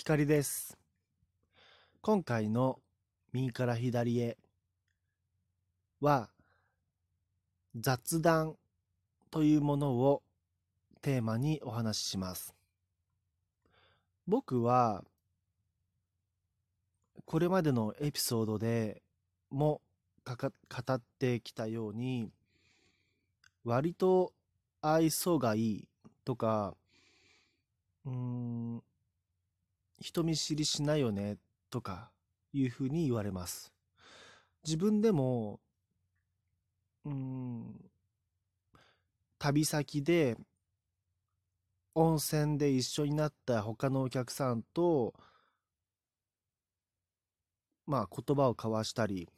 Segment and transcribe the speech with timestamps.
[0.00, 0.78] 光です。
[2.00, 2.78] 今回の
[3.34, 4.38] 右から左へ
[6.00, 6.30] は
[7.76, 8.56] 雑談
[9.30, 10.22] というものを
[11.02, 12.54] テーマにお話しします。
[14.26, 15.04] 僕は
[17.26, 19.02] これまでのエピソードで
[19.50, 19.82] も
[20.24, 22.30] 語ってきたように
[23.64, 24.32] 割と
[24.80, 25.88] 愛想がいい
[26.24, 26.74] とか
[28.06, 28.82] うーん
[30.00, 31.36] 人見知りしないよね
[31.70, 32.10] とか
[32.52, 33.72] いうふうに言われます。
[34.64, 35.60] 自分でも
[37.04, 37.90] うん
[39.38, 40.36] 旅先で
[41.94, 45.14] 温泉で一緒になった他のお客さんと
[47.86, 49.28] まあ言葉を交わしたり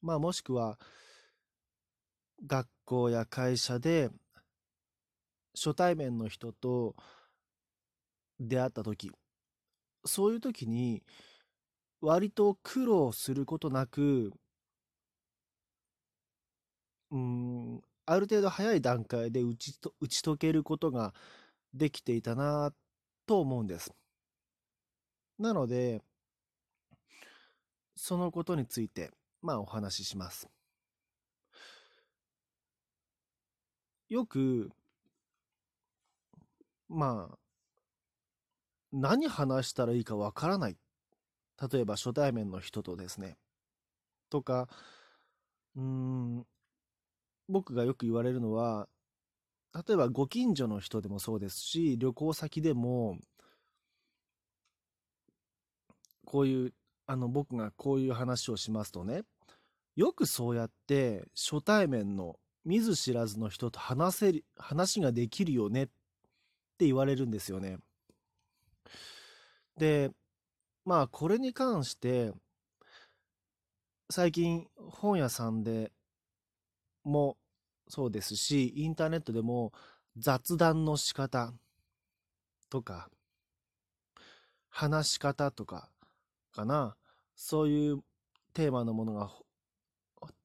[0.00, 0.78] まあもしくは
[2.46, 4.10] 学校や会社で
[5.54, 6.94] 初対面の人と
[8.40, 9.10] 出会った時
[10.04, 11.02] そういう時に
[12.00, 14.32] 割と苦労することなく
[17.10, 21.14] うんある程度早い段階で打ちと打ち解けることが
[21.72, 22.72] できていたな
[23.26, 23.94] と思うんです。
[25.38, 26.02] なので
[27.96, 29.10] そのことについて
[29.40, 30.48] まあお話しします。
[34.08, 34.70] よく
[36.88, 37.38] まあ
[38.94, 40.76] 何話したらいいかわからない
[41.70, 43.36] 例えば初対面の人とですね
[44.30, 44.68] とか
[45.76, 46.46] うーん
[47.48, 48.88] 僕がよく言われるのは
[49.74, 53.18] 例えばご近所の人でもそうですし旅行先でも
[56.24, 56.72] こういう
[57.06, 59.22] あの僕がこういう話をしますとね
[59.96, 65.86] よくそうやって初対面の見ず知らずの人と話せる話ができるよねっ
[66.78, 67.78] て言われるんですよね。
[69.76, 70.10] で
[70.84, 72.32] まあこれに関して
[74.10, 75.92] 最近本屋さんで
[77.04, 77.36] も
[77.88, 79.72] そうですしインターネットでも
[80.16, 81.52] 雑談の仕方
[82.70, 83.08] とか
[84.68, 85.90] 話し方とか
[86.52, 86.96] かな。
[87.36, 88.02] そういう
[88.52, 89.30] テーマのものが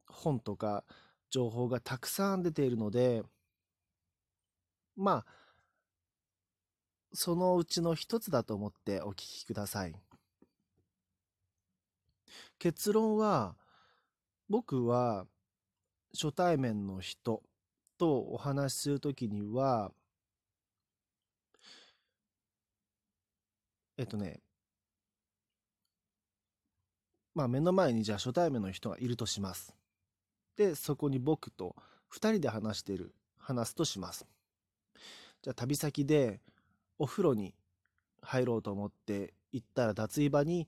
[0.07, 0.84] 本とか
[1.29, 3.23] 情報がたくさん出ているので
[4.95, 5.38] まあ
[7.14, 9.96] そのうちの一つだと思ってお聞きください。
[12.59, 13.56] 結論は
[14.50, 15.25] 僕は
[16.14, 17.42] 初対面の人
[17.98, 19.92] とお話しするときには
[23.98, 24.40] えっとね
[27.36, 29.74] まあ目の前にじゃあ初対面の人がいるとします。
[30.58, 31.75] でそこに僕と
[32.14, 34.25] 2人で話している話すとします。
[35.42, 36.42] じゃあ旅先で
[37.00, 37.56] お風呂に
[38.22, 40.68] 入ろうと思って行ったら脱衣場に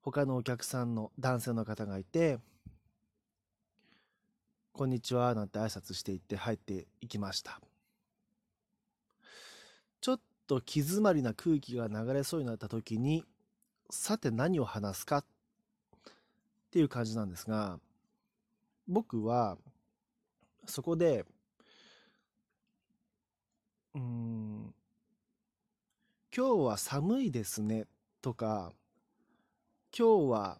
[0.00, 2.38] 他のお客さんの男性の方がいて
[4.72, 7.60] 「こんにちは」なんて挨拶していって入っていきました。
[10.00, 13.24] ちょっと気詰まりな空気が流れそうになった時に
[13.90, 15.18] さて何を話すか？
[15.18, 15.24] っ
[16.70, 17.78] ていう感じなんですが
[18.88, 19.58] 僕は
[20.66, 21.26] そこで
[23.94, 24.74] うーん
[26.36, 27.86] 今日は寒いですね。
[28.20, 28.74] とか
[29.98, 30.58] 今日は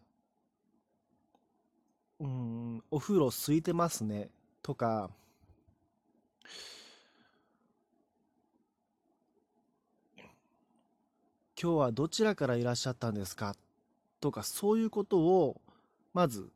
[2.19, 4.31] うんお風呂空いてますね。
[4.62, 5.10] とか
[11.60, 13.54] 今日はどちらからいらっしゃったんですか？
[14.19, 15.60] とかそういうことを
[16.15, 16.48] まず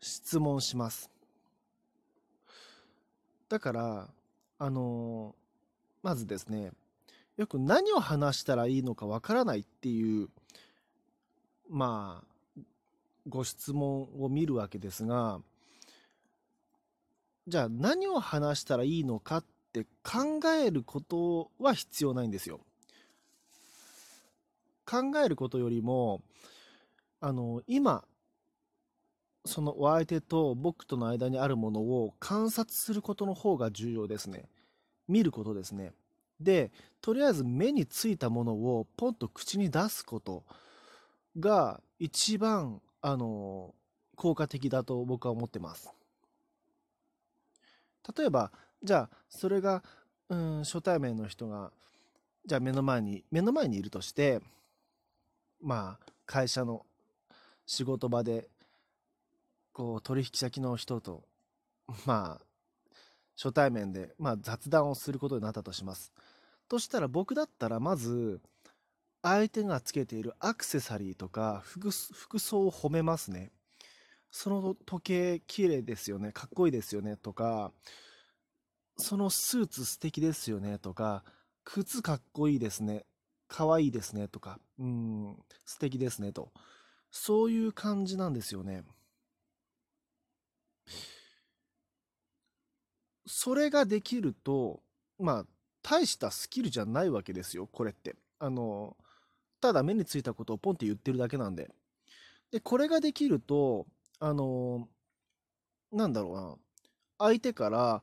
[0.00, 1.10] 質問します。
[3.50, 4.08] だから
[4.58, 5.34] あの
[6.02, 6.70] まずですね
[7.40, 10.28] よく何を話したらいいのかわからないっていう
[11.70, 12.60] まあ
[13.26, 15.40] ご質問を見るわけですが
[17.48, 22.60] じゃあ何を話したらいいのかって考えることは必要ないんですよ。
[24.84, 26.20] 考えることよりも
[27.22, 28.04] あの今
[29.46, 34.44] そのお相手と僕との間にあるものを観察することの方が重要ですね。
[35.08, 35.94] 見ることですね。
[36.40, 40.44] でとりあえず目についたものをポンと口に出すこと
[41.38, 43.74] が一番あの
[44.16, 45.90] 効果的だと僕は思ってます。
[48.16, 48.50] 例えば
[48.82, 49.82] じゃあそれが
[50.28, 51.70] うん初対面の人が
[52.46, 54.40] じゃあ目の前に目の前にいるとして
[55.60, 56.86] まあ会社の
[57.66, 58.48] 仕事場で
[59.72, 61.22] こう取引先の人と
[62.06, 62.44] まあ
[63.42, 66.12] 初対面で、まあ、雑談をすることになったとします。
[66.68, 68.42] としたら僕だったらまず
[69.22, 73.50] 相手がつけているアクセサリーとか服服装を褒めますね。
[74.30, 76.32] その時計綺麗ですよね。
[76.32, 77.16] かっこいいですよね。
[77.16, 77.72] とか、
[78.98, 80.78] そのスーツ素敵ですよね。
[80.78, 81.24] とか、
[81.64, 83.06] 靴かっこいいですね。
[83.48, 84.28] かわいいですね。
[84.28, 86.32] とか、うん、素敵ですね。
[86.32, 86.52] と。
[87.10, 88.84] そういう感じなんですよね。
[93.30, 94.82] それができると、
[95.18, 95.46] まあ、
[95.82, 98.16] 大したスキルじゃないわけですよ、これって。
[98.40, 98.96] あの、
[99.60, 101.70] ただ目についたことをポンって言ってるだけなんで。
[102.50, 103.86] で、これができると、
[104.18, 104.88] あの、
[105.92, 106.56] なんだろうな、
[107.18, 108.02] 相手から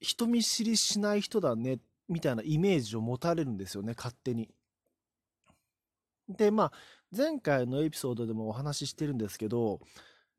[0.00, 4.48] 人見知りしない人だね、みたいなイメージを持たれるんですよね、勝手に。
[6.28, 6.72] で、まあ、
[7.14, 9.80] 前回のエピソードでもお話ししてるんですけど、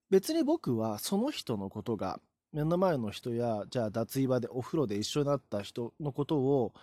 [0.10, 6.74] 別に僕はその人のことが目の前の人や、じゃあ脱衣場でお風呂で一緒になった人のことを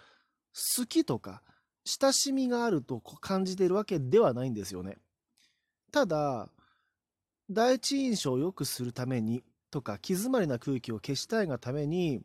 [0.77, 1.43] 好きとか
[1.85, 4.97] 親しみがあると感じているわけではないんですよね。
[5.93, 6.49] ただ、
[7.51, 12.21] 第一印象を良くするためにとか、気詰まりな空気を消したいがために、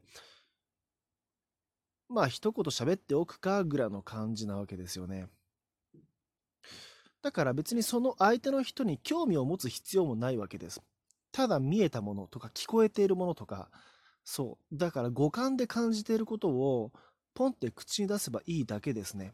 [2.09, 5.27] まあ一言喋っておくかぐらいの感じなわけですよね。
[7.21, 10.81] だから別にその相手の人に興味を持つ必要もないわけです。
[11.33, 13.69] ただ見えたものとか聞こえているものとか、
[14.24, 14.77] そう。
[14.77, 16.94] だから五感で感じていることを
[17.33, 19.33] ポンって口に出せばいいだけですね。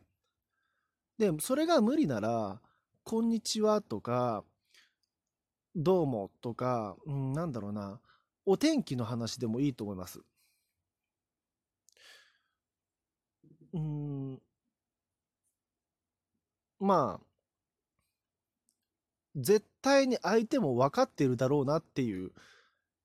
[1.19, 2.61] で、それが無理なら、
[3.03, 4.43] こんにちはとか、
[5.75, 7.99] どうもとか、うん、なんだろうな、
[8.45, 10.21] お天気の話でもいいと思います。
[13.73, 14.41] うん、
[16.79, 17.28] まあ、
[19.35, 22.31] 絶対に相手も分かってるだろうなっていう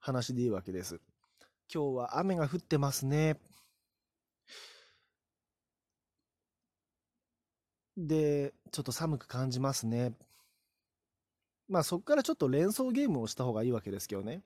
[0.01, 1.01] 話でいいわけです。
[1.73, 3.39] 今日は雨が降ってますね。
[7.97, 10.15] で、ちょっと寒く感じますね。
[11.69, 14.43] まあそこからちょっと連想ゲームをした方がいいわけですけどね。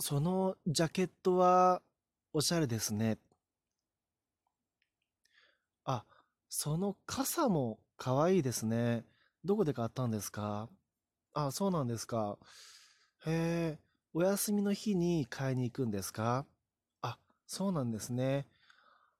[0.00, 1.82] そのジャケットは
[2.32, 3.18] おしゃれですね。
[5.84, 6.04] あ、
[6.48, 9.04] その傘も可愛いですね。
[9.44, 10.68] どこで買ったんですか？
[11.34, 12.38] あ、そうなんですか。
[13.26, 13.78] へえ、
[14.14, 16.46] お休みの日に買いに行くんですか？
[17.02, 17.18] あ、
[17.48, 18.46] そうなんですね。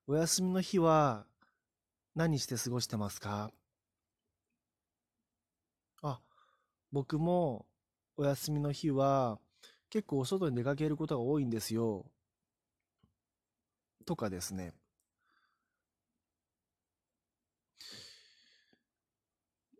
[0.07, 1.27] お休みの日は
[2.15, 3.53] 何して過ごしてますか？
[6.01, 6.21] あ、
[6.93, 7.67] 僕も
[8.17, 9.41] お休みの日は
[9.91, 12.07] 結構お外に出かけることが多いんですよ。
[14.07, 14.73] とかですね。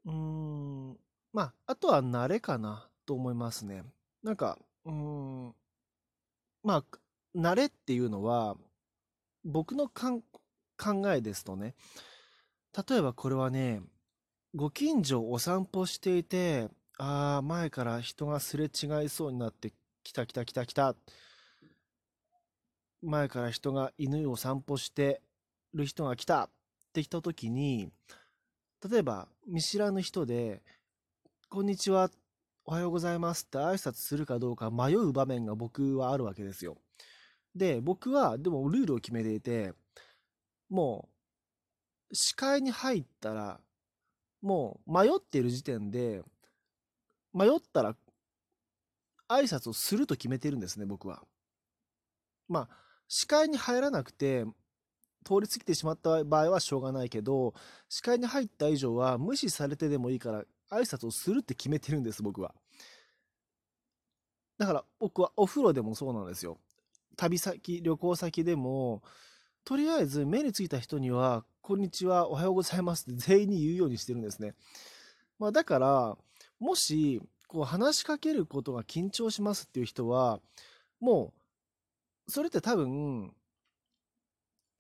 [0.09, 0.99] うーん、
[1.33, 3.85] まあ、あとは慣れかなと思いますね。
[4.23, 5.55] なんか、うん、
[6.63, 6.85] まあ、
[7.37, 8.57] 慣れっていうのは、
[9.45, 10.23] 僕のかん
[10.77, 11.75] 考えですとね、
[12.89, 13.83] 例えばこれはね、
[14.55, 19.73] ご近所お散歩していて、ああ、前から人がすれ違いそうになって、
[20.03, 20.97] 来た来た来た来た。
[23.03, 25.21] 前から人が犬を散歩して
[25.75, 26.51] る人が来たっ
[26.93, 27.93] て来た時に、
[28.87, 30.63] 例えば見知らぬ人で、
[31.49, 32.11] こんにちは、
[32.65, 36.77] おはようございますって挨拶するかどうか迷う場面が僕はあるわけですよ。
[37.57, 39.73] で、僕はでもルールを決めていて、
[40.71, 41.09] も
[42.09, 43.61] う視界に入ったら、
[44.43, 46.23] もう迷っている時点で、
[47.35, 47.97] 迷ったら
[49.29, 51.25] 挨拶をすると決めてるんですね、僕は。
[52.49, 52.77] まあ、
[53.09, 54.45] 視界に入らなくて、
[55.29, 57.53] 通り過ぎてしまった場合はしょうがないけど、
[57.91, 62.55] 視界に入った以上は無視されてでもいいから挨拶をするって決めてるんです、僕は。
[64.57, 66.59] だから僕はお風呂でもそうなんですよ。
[67.17, 69.03] 旅先、旅行先でも、
[69.65, 74.55] とりあえず目についた人には、こんにちは、おはようございますって全員に言うようにしてるんですね。
[75.39, 76.17] まあだから、
[76.59, 80.41] もし、こう話しかけることが緊張しますっていう人は、
[81.01, 81.33] も
[82.27, 83.35] う、それって多分、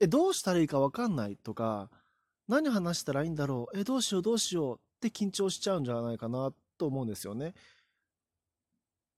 [0.00, 1.90] え、どうしたらいいかわかんないとか、
[2.48, 7.54] 何話したらいいんだろう、え、どうしようどうしようって緊張しちゃうんじゃないかなと思うんですよね。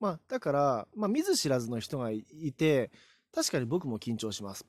[0.00, 2.24] まあ、だから、まあ、見ず知らずの人がい
[2.56, 2.90] て、
[3.34, 4.66] 確かに僕も緊張します。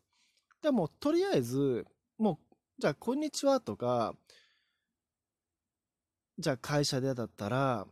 [0.61, 1.85] でも、とりあえず、
[2.17, 4.13] もう、じゃあ、こんにちはとか、
[6.37, 7.87] じゃあ会社でだったら、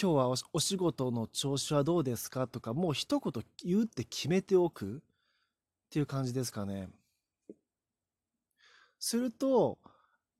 [0.00, 3.32] 今日はお仕事の調子はどうですかとか、もう一言
[3.64, 5.00] 言うって決めておくっ
[5.90, 6.90] ていう感じですかね。
[8.98, 9.78] すると、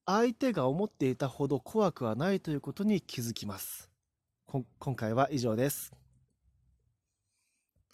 [0.04, 3.90] 相手が思っていたほど怖くはないということに気づきます。
[4.78, 6.05] 今回は以上です。